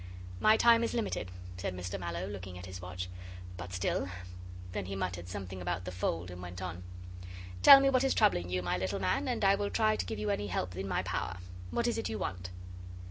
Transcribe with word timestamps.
'My 0.39 0.57
time 0.57 0.83
is 0.83 0.95
limited,' 0.95 1.29
said 1.57 1.75
Mr 1.75 1.99
Mallow, 1.99 2.25
looking 2.25 2.57
at 2.57 2.65
his 2.65 2.81
watch; 2.81 3.07
'but 3.55 3.71
still' 3.71 4.09
Then 4.71 4.87
he 4.87 4.95
muttered 4.95 5.27
something 5.27 5.61
about 5.61 5.85
the 5.85 5.91
fold, 5.91 6.31
and 6.31 6.41
went 6.41 6.59
on: 6.59 6.81
'Tell 7.61 7.79
me 7.79 7.91
what 7.91 8.03
is 8.03 8.15
troubling 8.15 8.49
you, 8.49 8.63
my 8.63 8.79
little 8.79 8.99
man, 8.99 9.27
and 9.27 9.45
I 9.45 9.53
will 9.53 9.69
try 9.69 9.95
to 9.95 10.05
give 10.07 10.17
you 10.17 10.31
any 10.31 10.47
help 10.47 10.75
in 10.75 10.87
my 10.87 11.03
power. 11.03 11.37
What 11.69 11.85
is 11.85 11.99
it 11.99 12.09
you 12.09 12.17
want? 12.17 12.49